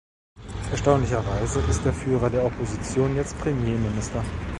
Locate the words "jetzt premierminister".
3.15-4.25